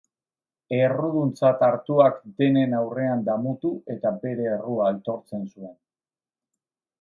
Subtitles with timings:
[0.77, 5.77] Erruduntzat hartuak denen aurrean damutu eta bere errua aitortzen zuen.